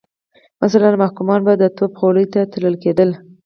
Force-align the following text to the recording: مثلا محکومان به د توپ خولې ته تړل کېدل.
مثلا 0.61 0.89
محکومان 1.03 1.39
به 1.45 1.53
د 1.57 1.63
توپ 1.77 1.91
خولې 1.99 2.25
ته 2.33 2.39
تړل 2.53 2.75
کېدل. 2.83 3.09